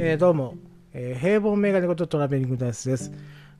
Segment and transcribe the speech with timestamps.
[0.00, 0.54] えー、どうも、
[0.92, 3.10] えー、平凡メガネことトラベリングダイスです。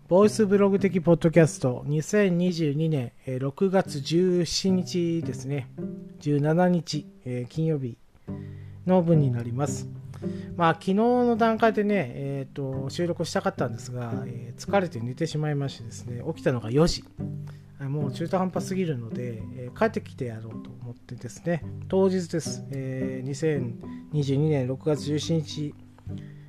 [0.07, 5.69] ボイスブログ的ポッドキャスト2022年、えー、6月17日ですね。
[6.21, 7.99] 17日、え、金曜日
[8.87, 9.89] の分になります。
[10.55, 17.03] まあ、昨日の段階でね、えーと、収録したかったんですが、え、疲れて寝てしまいましてですね、起きたのが4時。
[17.81, 23.29] もう中途半端すぎるので、えー、帰ってきてやろうと思ってですね、当日です、えー、
[24.13, 25.75] 2022年6月17日、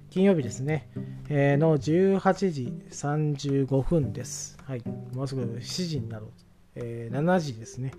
[0.09, 0.89] 金曜日ですね、
[1.29, 4.57] えー、の18時35分です。
[4.65, 4.81] はい、
[5.13, 6.29] もうすぐ7時になろう、
[6.73, 7.91] えー、7時ですね、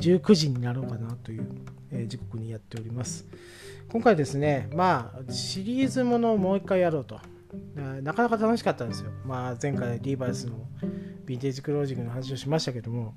[0.00, 1.46] 19時になろうかなという、
[1.92, 3.26] えー、時刻にやっております。
[3.92, 7.20] 今回ですね、まあ、シリーズものをもう一回やろうと。
[8.02, 9.10] なかなか楽しかったんですよ。
[9.24, 10.56] まあ、前回リーバイスの
[11.26, 13.14] ヴィンテージクロージングの話をしましたけども、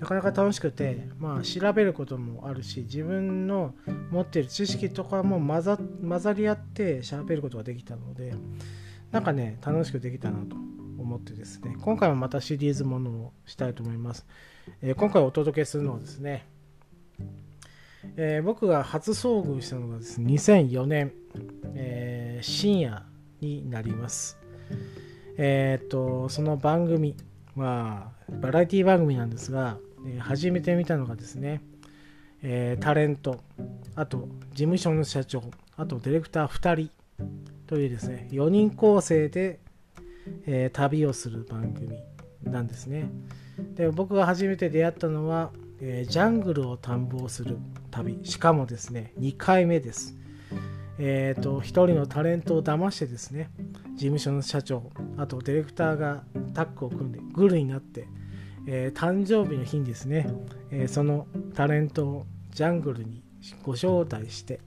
[0.00, 3.74] なかなか楽しくて、まあ、調べることもあるし、自分の
[4.10, 8.34] 持っている知識とかも混ざ混ざり合って喋ることができたので、
[9.12, 10.56] なんかね、楽しくできたなと
[10.98, 14.26] 思ってですね、今回もまたシリーズものをしたいと思います。
[14.80, 16.46] えー、今回お届けするのはですね、
[18.16, 21.12] えー、僕が初遭遇したのがですね、2004年、
[21.74, 23.04] えー、深夜
[23.40, 24.38] になります。
[25.36, 27.16] えっ、と、その番組
[27.54, 31.62] は、バラエティ番組なんですが、え、初めて見たのがですね、
[32.42, 33.40] えー、タレント、
[33.94, 35.42] あと事務所の社長、
[35.76, 36.90] あとディレクター2人
[37.66, 39.60] というですね、4人構成で、
[40.46, 41.98] えー、旅をする番組
[42.44, 43.10] なんですね。
[43.74, 45.50] で僕が初めて出会ったのは、
[45.82, 47.58] えジャングルを探訪する
[47.90, 50.20] 旅、しかもですね、2回目です。
[51.02, 53.48] えーと、1人のタレントを騙してですね
[53.94, 58.06] 事務所の社長あとディレクターがタッグを組んでグルになって、
[58.72, 60.28] えー、誕生日の日にですね、
[60.70, 63.20] えー、そのタレントをジャングルに
[63.64, 64.60] ご招待して、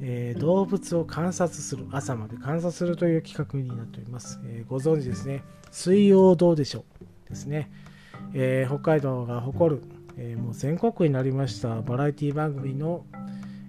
[0.00, 5.42] えー、動物を観察する朝まで観察するという企画になっております、えご存知ですね。
[5.72, 6.84] 水曜どうでしょ
[7.26, 7.68] うですね、
[8.32, 9.82] え北海道が誇る、
[10.16, 13.06] えもう全国になりましたバラエティ番組の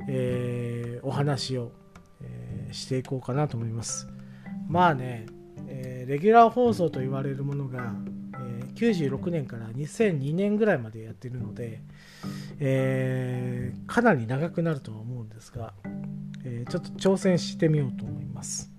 [0.07, 1.71] え、お話を、
[2.21, 4.07] え、していこうかなと思います。
[4.67, 5.25] まあね、
[5.67, 7.95] え、レギュラー放送と言われるものが、
[8.77, 11.81] 96年から2002年ぐらいまでやってるので、
[12.59, 15.73] えかなり長くなるとは思うんですが、
[16.45, 18.71] えちょっと挑戦してみようと思います。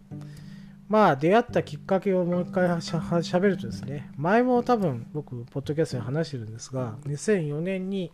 [0.89, 8.13] まあ出会ったきっかけをもう一回しゃしゃべるとですね、前も多分僕、ポッドキャストで話してるんですが、2004年に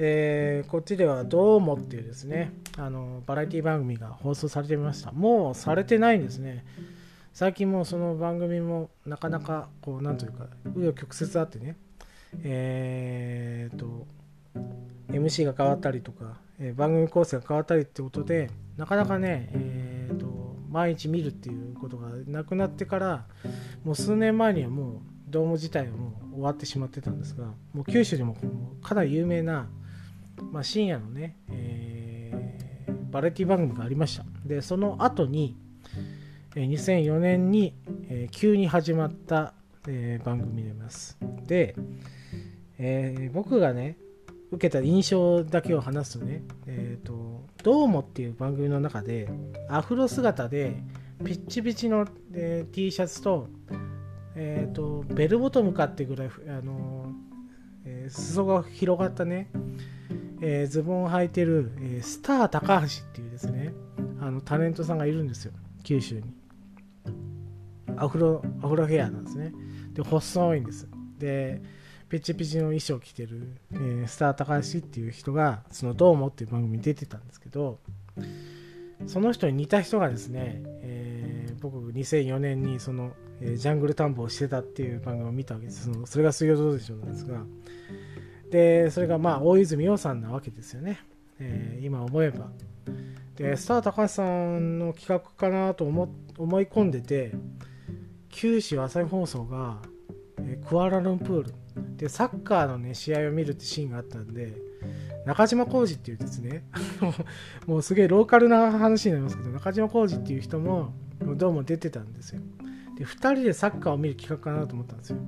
[0.00, 5.10] えー、こっちではどうもっていうですね、あの、バラエティ番組が放送されてみました。
[5.10, 6.64] もうされてないんですね。
[7.38, 11.76] 最近もその番組もなかなか、こう、なんというか、紆余曲折あってね、
[12.42, 14.08] えーと、
[15.06, 23.26] MC が変わったりとか、え、番組構成が変わったりってことで、なかなかね、えーと、毎日見るっていうことがなくなってから、
[23.84, 28.36] もう数年前にはもう、ドーム自体はもう終わってしまってたんですが、もう九州でも
[28.82, 29.68] かなり有名な
[30.50, 32.32] まあ、深夜のね、え、
[33.12, 34.24] バラエティ番組がありました。
[34.44, 35.56] で、その後に、
[36.54, 37.74] 2004年に、
[38.08, 39.54] え、急に始まった、
[39.86, 41.18] え、番組でます。
[41.46, 41.74] で、
[42.78, 43.96] えー、僕がね、
[44.50, 49.28] 受けた印象だけを話すとね、えっ、ー、と、どうもっていう番組の中で、
[49.68, 50.82] アフロ姿で、
[51.24, 53.48] ピッチピチの、えー、T シャツと、
[54.34, 57.12] えっ、ー、と、ベルボトムかってぐらい、あの
[57.88, 59.50] えー、裾が広がったね、
[60.42, 63.72] えー、ズボンを履いてる、えー、スター高橋っていうですね
[64.20, 65.52] あのタレントさんがいるんですよ
[65.84, 66.22] 九州に
[68.02, 69.52] アフロアフロヘアなんですね
[69.92, 70.88] で細いんです
[71.18, 71.62] で
[72.08, 77.78] ペチペチの衣装着てる、えー、スター高橋っていう人がその「どうも」っていう番組に出てたんですけど
[79.06, 87.44] その人に似た人がですね、えー、僕2004年にその、えー、ジャングル探訪をしてたっていう番組を見たわけですそのそれが水曜どうでしょうなんですが
[88.50, 91.00] で、それがまあ、大泉洋さんなわけですよね。
[91.38, 92.50] えー、今思えば。
[93.36, 96.08] で、スター高橋さんの企画かなと思
[96.38, 97.32] 思い込んでて、
[98.30, 99.80] 九州朝日放送が、
[100.40, 101.54] え、クアラルンプール
[101.96, 104.54] で、サッカーのね、試合を見るってシーンがあったんで、
[105.26, 106.64] 中島浩二っていうですね、
[107.66, 110.94] もうすげえローカルな話になりますけど、中島浩二っていう人も、
[111.36, 112.40] どうも出てたんですよ。
[112.96, 115.18] で、2人でサッカーを見る企画かなと思ったんですよ。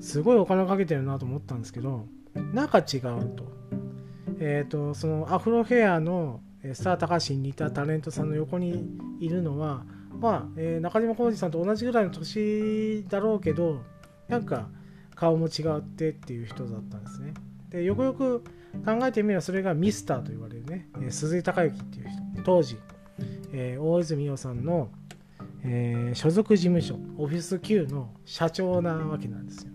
[0.00, 2.06] すごいお金かけてるなと思ったんですけど、
[2.52, 3.00] なんか違う
[3.36, 3.56] と。
[4.38, 6.40] えっ、ー、と、そのアフロヘアの
[6.74, 8.88] スター高橋に似たタレントさんの横に
[9.20, 9.84] いるのは、
[10.20, 13.82] まあ、えー、中島浩二さんと同じぐらいの年だろうけど、
[14.28, 14.68] なんか
[15.14, 17.34] 顔も違ってっていう人だったんですね。
[17.70, 18.44] で、よくよく
[18.84, 22.26] 考えてみればそれがミスターと言われるね、えー、鈴井孝之っていう人。
[22.44, 22.78] 当時、
[23.52, 24.90] えー、大泉洋さんの、
[25.64, 29.72] えー、所属事務所オフィス Q の社長なわけなんですよ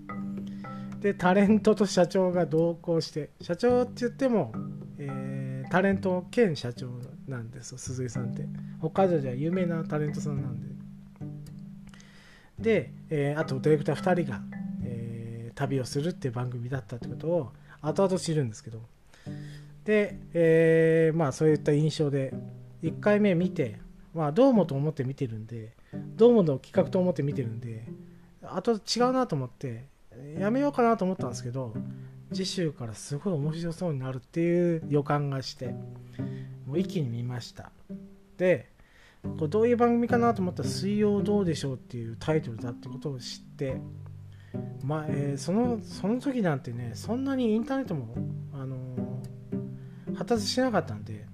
[0.99, 4.53] でタレントと社長が同行して社長って言っても、
[4.99, 6.91] えー、タレント兼社長
[7.27, 8.43] なんですよ鈴井さんって
[8.81, 10.67] 北海道では有名なタレントさんなんで。
[12.59, 14.41] で、えー、あとディレクター2人が、
[14.83, 17.51] えー、旅をするっていう番組だったってことを
[17.81, 18.81] 後々知るんですけど。
[19.85, 22.33] で、えー、まあそういった印象で
[22.83, 23.79] 1回目見て
[24.13, 25.71] まあどうもと思って見てるんで
[26.15, 27.85] どうもの企画と思って見てるんで
[28.43, 29.85] あと違うなと思って
[30.39, 31.73] やめようかなと思ったんですけど
[32.33, 35.67] 次週からすごい面白そうになるっていう予感がして
[36.65, 37.71] もう一気に見ました。
[38.41, 38.71] で
[39.21, 43.79] これどういう番組かなと思ったら「水曜どうでしょう」っていうタイトルだってことを知って
[44.83, 48.15] まあえー、そのその時なんてねそんなにインターネットも、
[48.51, 51.25] あのー、発達しなかったんで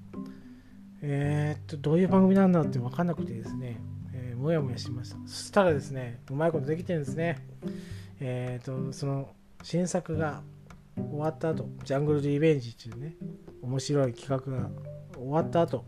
[1.02, 3.80] えー、っとどういう番組なんだって分かんなくてですね、
[4.14, 5.18] えー、もやもやしました。
[5.26, 7.40] そしたらですねうまいことできてるんですね。
[8.20, 9.30] えっとその
[9.64, 10.44] 新作が
[10.98, 13.16] 終わった後ジャングルリベンジっていうね
[13.62, 14.70] 面白い企画が
[15.16, 15.86] 終わった後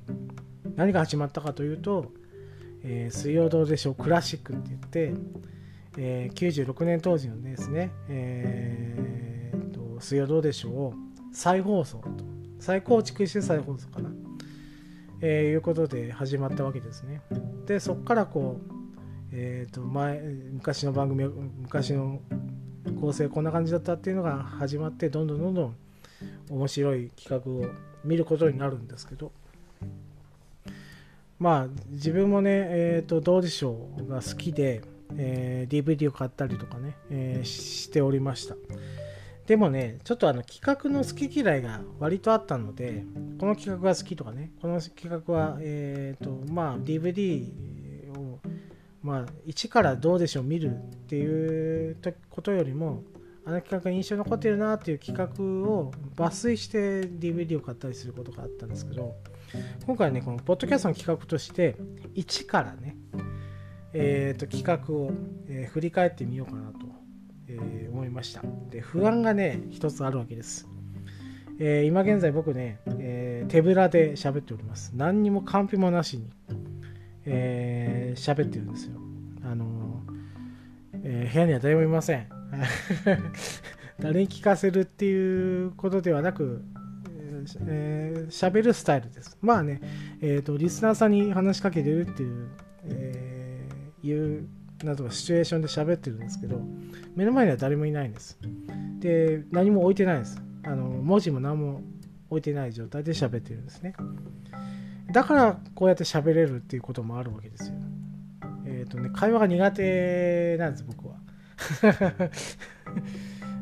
[0.79, 2.13] 何が始まったかというと
[2.83, 5.13] 「えー、水曜どうでしょうクラシック」って言って、
[5.97, 10.93] えー、96年当時のですね、えーと、水曜どうでしょうを
[11.33, 12.23] 再放送と
[12.59, 14.09] 再構築して再放送かな、
[15.19, 17.21] えー、いうことで始まったわけですね。
[17.65, 18.73] でそこからこう
[19.33, 20.21] えーと前
[20.53, 22.21] 昔の番組昔の
[23.01, 25.75] 構成こんな感じだったっていうのが始まってどんどんどんどん
[26.49, 27.69] 面白い企画を
[28.05, 29.33] 見ることになるんですけど
[31.39, 34.81] まあ自分もね、えーと、どうでしょうが好きで、
[35.15, 38.55] えー、DVD を買ったりとかね、えー、しておりました。
[39.47, 43.03] でもねちょっとあの企画の好き嫌いが割とあったので
[43.39, 47.47] この企画が好きとかねこの企画は、えーとまあ、DVD
[48.15, 48.39] を
[49.01, 51.97] まあ、一からどうでしょう見るっていう
[52.29, 53.03] ことよりも
[53.45, 59.15] あの企画が印象に残ってるなっていう企画を抜粋して DVD を買ったりすることがあったんですけど
[59.85, 61.75] 今回ねこのポッドキャストの企画として
[62.15, 62.95] 1からね、
[63.93, 65.11] えー、と企画を、
[65.47, 66.79] えー、振り返ってみようかなと、
[67.47, 70.67] えー、思いましたで不安がね一つあるわけです、
[71.59, 76.29] えー、今現在僕ね、えー、手ぶらで喋っております何にもカンペもなしに
[77.31, 78.99] えー、喋ってるんですよ。
[79.43, 80.01] あの
[81.03, 82.27] えー、部屋には誰もいません。
[83.99, 86.63] 誰に聞かせるっていうことではなく、
[87.67, 89.37] えー、喋るスタイルです。
[89.41, 89.81] まあね、
[90.21, 92.49] えーと、リスナーさんに話しかけてるっていう、
[92.85, 94.47] えー、いう
[94.83, 96.61] などシチュエーションで喋ってるんですけど、
[97.15, 98.37] 目の前には誰もいないんです。
[98.99, 100.41] で、何も置いてないです。
[100.63, 101.81] あの文字も何も
[102.29, 103.93] 置いてない状態で喋ってるんですね。
[105.11, 107.75] だからこうやって喋れるっていうこともあるわけですよ。
[108.65, 111.15] えっ、ー、とね、会話が苦手なんです、僕は。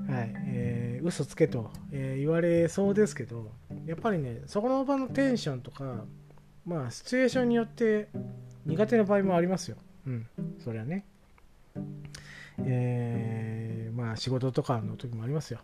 [0.07, 3.51] はい、えー、嘘つけと、えー、言われそうですけど、
[3.87, 6.03] やっぱりね、そこの場のテンションとか、
[6.65, 8.09] まあ、シチュエーションによって
[8.65, 9.77] 苦手な場合もありますよ。
[10.05, 10.27] うん、
[10.63, 11.05] そりゃね。
[12.59, 15.59] えー、まあ仕事とかの時もありますよ。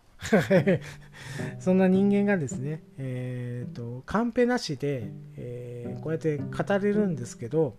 [1.58, 7.76] そんな人間がですね、えーと、カンペなしで、えー、こうやって語れるんですけど、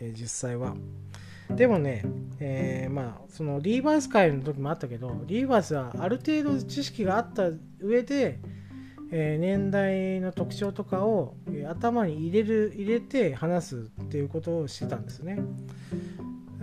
[0.00, 0.74] えー、実際は。
[1.50, 2.04] でもね、
[2.40, 8.38] えー、まあそのリーバース会の時もあったけどリーバースはある程度知識があった上で、
[9.12, 15.38] えー、年代の特徴とかを、えー、頭に入れる入れて話すっていうことをしてたんですね。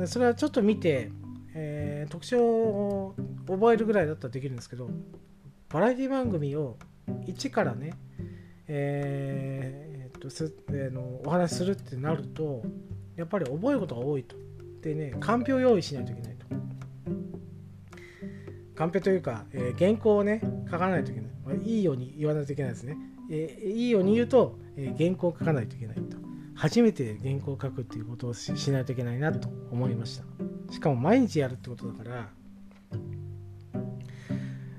[0.05, 1.11] それはちょっと見て
[1.53, 3.15] えー、特徴を
[3.47, 4.89] 覚えるぐらいだったらできるんですけど
[5.69, 7.93] バラエティ番組を1からね、
[8.67, 12.61] えー、っとす、えー、のお話しするってなると
[13.15, 14.35] やっぱり覚えることが多いと。
[14.81, 16.45] でねカンペを用意しないといけないと。
[18.75, 21.30] カンペというか、えー、原稿をね書かないといけない、
[21.63, 22.97] いいように言わないといけないですね、
[23.29, 26.17] えー、いいように言うと、えー、原稿を書かないといけないと。
[26.53, 30.25] 初めて原稿を書くっていうことをしないといけないなと思いました。
[30.71, 32.29] しかも毎日やるってことだから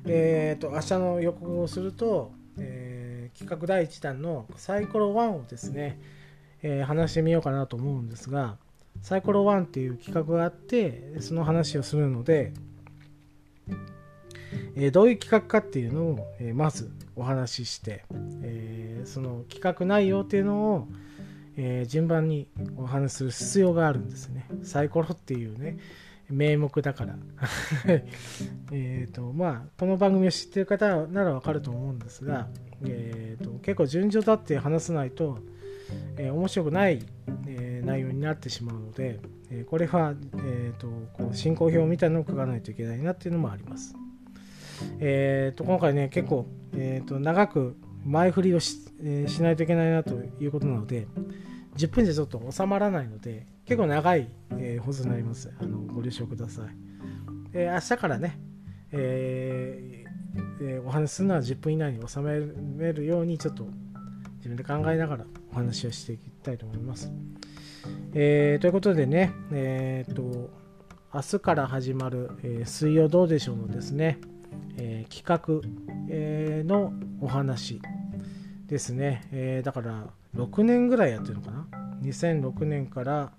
[0.06, 6.00] えっ、ー、と明日の予告をすると、えー、企画第1弾のサイコロ1をですね、
[6.62, 8.56] えー、話してみようかなと思うんですが
[9.00, 12.52] サイコロ1っていう企画があってその話をするので、
[14.76, 18.04] えどういう企画かっていうのを、えまずお話しして、
[18.42, 20.88] えその企画内容っていうのを、
[21.56, 24.46] え、順番にお話しする必要があるんですね。
[24.62, 25.78] サイコロっていうね、
[26.32, 27.16] 名目だから。
[28.72, 32.48] えっと、まあ、この番組を知ってる方ならわかると思うんですが、
[32.84, 35.38] えーと、結構順序立って話さないと、
[36.16, 37.04] えー、面白くない、
[37.46, 43.94] えー、内容になってしまうので、えこれは、えーと、こう進行表みたいなのを書かないといけないなっていうのもあります。
[45.00, 51.06] えーと、今回ね結構、えーと、長く前振りをし,、えしないといけないなということなので
[51.76, 55.50] 10分じゃちょっと収まらないので結構長い、え放送になります。
[55.60, 56.66] あのご了承ください。
[57.54, 58.38] え明日からね、
[58.90, 60.04] え
[60.60, 63.66] えー、お話するのは10分以内に収めるようにちょっと
[64.36, 67.12] 自分で考えながらお話をしていきたいと思います。
[68.14, 70.50] えー、ということでね、えー、と
[71.14, 74.18] 明日から始まる、えー、水曜どうでしょうのですね、
[74.76, 75.68] え企画、
[76.08, 77.80] えのお話
[78.66, 81.66] ですね、えだから6年ぐらいやってるのかな
[82.02, 83.32] ？2006年から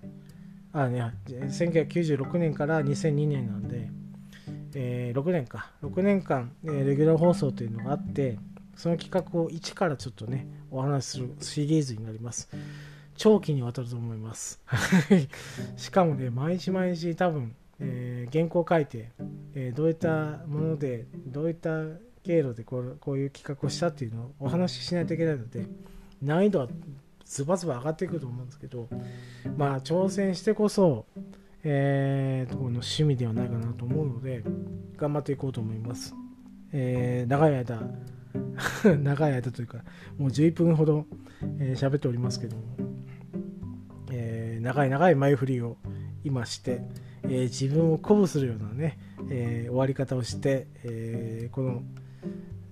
[0.72, 3.90] あね1996年から2002年なんで
[4.74, 5.70] えー、6年か。
[5.82, 8.38] 6年間、えー、レギュラー放送というのがあって
[8.76, 12.48] その企画を一からちょっとねお話しするシリーズになります。
[13.16, 14.60] 長期にわたると思います。
[15.76, 19.10] しかもね毎日毎日多分、えー、原稿を書いて、
[19.54, 21.70] えどういったものでどういった
[22.22, 25.66] 経路でこうこういう企画をしたっていうのをお話ししないといけないので
[26.22, 26.68] 難易度は
[27.24, 28.88] ズバズバ上がっていくと思うんですけど
[29.56, 31.06] まあ挑戦してこそ
[31.66, 34.44] えー、この趣味ではないかなと思うので
[34.96, 36.14] 頑張っていこうと思います、
[36.72, 37.90] えー、長い間
[39.02, 39.78] 長い間というか
[40.18, 41.06] もう11分ほど
[41.40, 42.62] 喋、えー、っておりますけども、
[44.12, 45.78] えー、長い長い前振りを
[46.22, 46.82] 今して、
[47.24, 48.98] えー、自分を鼓舞するようなね、
[49.30, 51.82] えー、終わり方をして、えー、この、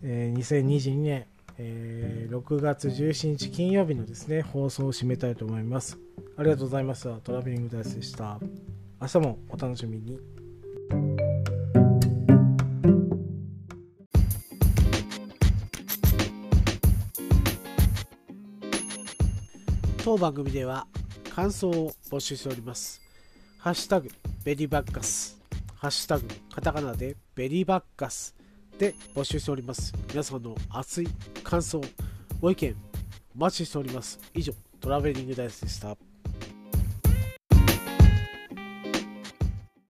[0.03, 1.27] えー、2022年、
[1.59, 5.99] えー、6月17日金曜日のですね放送を締めたいと思います
[6.37, 8.39] ありがとうございましたトラベリングダイスでした
[9.01, 10.21] 明日もお楽しみに。
[20.05, 20.87] 当番組では
[21.33, 23.01] 感想を募集しております。
[23.59, 24.11] ハッシュタグ
[24.45, 25.41] ベリーバッカス、
[25.77, 28.35] ハッシュタグカタカナでベリーバッカス
[28.77, 29.95] で募集しております。
[30.09, 31.07] 皆さんの熱い
[31.45, 31.81] 感想、
[32.41, 32.75] ご意見
[33.37, 34.19] お待ちしております。
[34.35, 35.97] 以上、トラベリングダイスでした。